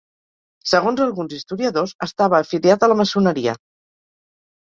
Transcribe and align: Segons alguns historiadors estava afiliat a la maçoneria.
Segons 0.69 1.01
alguns 1.03 1.35
historiadors 1.39 1.93
estava 2.07 2.39
afiliat 2.45 2.87
a 2.87 2.89
la 2.93 2.97
maçoneria. 3.03 3.53